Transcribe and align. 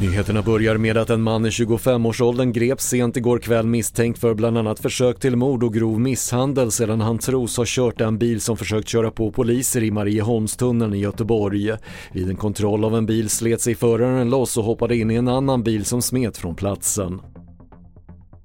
Nyheterna 0.00 0.42
börjar 0.42 0.76
med 0.76 0.96
att 0.96 1.10
en 1.10 1.22
man 1.22 1.46
i 1.46 1.48
25-årsåldern 1.48 2.52
greps 2.52 2.84
sent 2.84 3.16
igår 3.16 3.38
kväll 3.38 3.66
misstänkt 3.66 4.18
för 4.18 4.34
bland 4.34 4.58
annat 4.58 4.80
försök 4.80 5.20
till 5.20 5.36
mord 5.36 5.62
och 5.62 5.74
grov 5.74 6.00
misshandel 6.00 6.70
sedan 6.70 7.00
han 7.00 7.18
tros 7.18 7.56
ha 7.56 7.64
kört 7.66 8.00
en 8.00 8.18
bil 8.18 8.40
som 8.40 8.56
försökt 8.56 8.88
köra 8.88 9.10
på 9.10 9.32
poliser 9.32 9.82
i 9.82 9.90
Marieholmstunneln 9.90 10.94
i 10.94 10.98
Göteborg. 10.98 11.72
Vid 12.12 12.30
en 12.30 12.36
kontroll 12.36 12.84
av 12.84 12.96
en 12.96 13.06
bil 13.06 13.30
slet 13.30 13.60
sig 13.60 13.74
föraren 13.74 14.30
loss 14.30 14.56
och 14.56 14.64
hoppade 14.64 14.96
in 14.96 15.10
i 15.10 15.14
en 15.14 15.28
annan 15.28 15.62
bil 15.62 15.84
som 15.84 16.02
smet 16.02 16.36
från 16.36 16.54
platsen. 16.54 17.20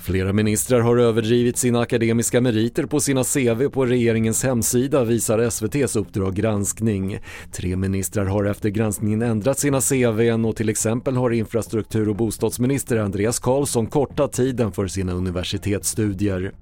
Flera 0.00 0.32
ministrar 0.32 0.80
har 0.80 0.96
överdrivit 0.96 1.56
sina 1.56 1.80
akademiska 1.80 2.40
meriter 2.40 2.86
på 2.86 3.00
sina 3.00 3.24
CV 3.24 3.68
på 3.68 3.86
regeringens 3.86 4.42
hemsida 4.44 5.04
visar 5.04 5.38
SVTs 5.38 5.96
Uppdrag 5.96 6.34
granskning. 6.34 7.18
Tre 7.52 7.76
ministrar 7.76 8.24
har 8.24 8.44
efter 8.44 8.68
granskningen 8.68 9.22
ändrat 9.22 9.58
sina 9.58 9.80
CVn 9.80 10.44
och 10.44 10.56
till 10.56 10.68
exempel 10.68 11.16
har 11.16 11.30
infrastruktur 11.30 12.08
och 12.08 12.16
bostadsminister 12.16 12.96
Andreas 12.96 13.38
Karlsson 13.38 13.86
kortat 13.86 14.32
tiden 14.32 14.72
för 14.72 14.86
sina 14.86 15.12
universitetsstudier. 15.12 16.52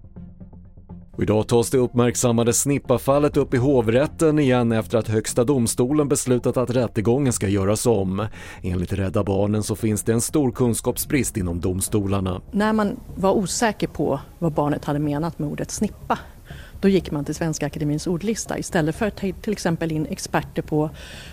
Och 1.18 1.22
idag 1.22 1.48
tas 1.48 1.70
det 1.70 1.78
uppmärksammade 1.78 2.52
snippafallet 2.52 3.36
upp 3.36 3.54
i 3.54 3.56
hovrätten 3.56 4.38
igen 4.38 4.72
efter 4.72 4.98
att 4.98 5.08
Högsta 5.08 5.44
domstolen 5.44 6.08
beslutat 6.08 6.56
att 6.56 6.70
rättegången 6.70 7.32
ska 7.32 7.48
göras 7.48 7.86
om. 7.86 8.26
Enligt 8.62 8.92
Rädda 8.92 9.24
Barnen 9.24 9.62
så 9.62 9.76
finns 9.76 10.02
det 10.02 10.12
en 10.12 10.20
stor 10.20 10.50
kunskapsbrist 10.50 11.36
inom 11.36 11.60
domstolarna. 11.60 12.40
När 12.50 12.72
man 12.72 13.00
var 13.16 13.32
osäker 13.32 13.86
på 13.88 14.20
vad 14.38 14.52
barnet 14.52 14.84
hade 14.84 14.98
menat 14.98 15.38
med 15.38 15.48
ordet 15.48 15.70
snippa 15.70 16.18
då 16.80 16.88
gick 16.88 17.10
man 17.10 17.24
till 17.24 17.34
Svenska 17.34 17.66
Akademins 17.66 18.06
ordlista 18.06 18.58
istället 18.58 18.96
för 18.96 19.06
att 19.06 19.16
ta 19.16 19.32
till 19.42 19.52
exempel 19.52 19.92
in 19.92 20.06
experter 20.06 20.62
på 20.62 20.90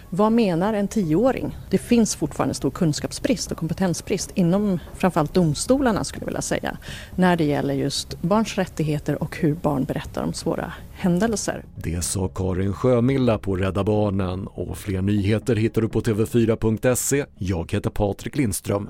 vad 0.09 0.31
menar 0.31 0.73
en 0.73 0.87
tioåring? 0.87 1.57
Det 1.69 1.77
finns 1.77 2.15
fortfarande 2.15 2.53
stor 2.53 2.71
kunskapsbrist 2.71 3.51
och 3.51 3.57
kompetensbrist 3.57 4.31
inom 4.35 4.79
framförallt 4.93 5.33
domstolarna 5.33 6.03
skulle 6.03 6.21
jag 6.21 6.25
vilja 6.25 6.41
säga 6.41 6.77
när 7.15 7.35
det 7.35 7.43
gäller 7.43 7.73
just 7.73 8.21
barns 8.21 8.55
rättigheter 8.55 9.23
och 9.23 9.37
hur 9.37 9.53
barn 9.53 9.83
berättar 9.83 10.23
om 10.23 10.33
svåra 10.33 10.73
händelser. 10.93 11.63
Det 11.75 12.01
sa 12.01 12.27
Karin 12.27 12.73
Sjömilla 12.73 13.37
på 13.37 13.55
Rädda 13.55 13.83
Barnen 13.83 14.47
och 14.47 14.77
fler 14.77 15.01
nyheter 15.01 15.55
hittar 15.55 15.81
du 15.81 15.89
på 15.89 16.01
tv4.se. 16.01 17.25
Jag 17.37 17.71
heter 17.71 17.89
Patrik 17.89 18.35
Lindström. 18.35 18.89